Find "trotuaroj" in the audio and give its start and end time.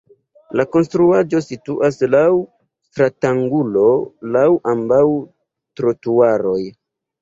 5.81-6.63